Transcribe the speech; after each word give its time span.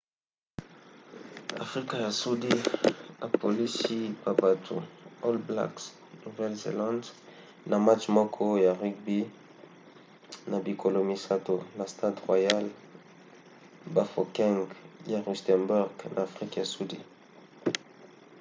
afrika 1.65 1.95
ya 2.05 2.11
sudi 2.21 2.51
apolisi 3.27 3.97
ba 4.25 4.31
battu 4.41 4.75
all 5.25 5.37
blacks 5.47 5.83
nouvelle-zélande 6.25 7.07
na 7.69 7.77
match 7.85 8.05
moko 8.17 8.45
ya 8.65 8.71
rugby 8.81 9.19
na 10.51 10.57
bikolo 10.67 10.99
misato 11.09 11.55
na 11.77 11.85
stade 11.93 12.19
royal 12.29 12.65
bafokeng 13.95 14.59
ya 15.11 15.19
rustenburg 15.25 15.91
na 16.15 16.19
afrika 16.27 16.55
ya 16.61 16.65
sudi 16.75 16.97